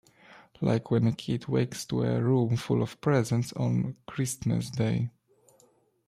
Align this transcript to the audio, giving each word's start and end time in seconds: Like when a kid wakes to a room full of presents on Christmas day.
Like 0.61 0.89
when 0.89 1.05
a 1.05 1.11
kid 1.11 1.45
wakes 1.47 1.85
to 1.85 2.01
a 2.01 2.19
room 2.19 2.57
full 2.57 2.81
of 2.81 2.99
presents 3.01 3.53
on 3.53 3.97
Christmas 4.07 4.71
day. 4.71 5.11